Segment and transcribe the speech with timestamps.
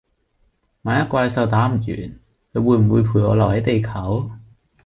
[0.81, 2.19] 萬一怪獸打唔完，
[2.53, 4.31] 你會不會陪我留係地球？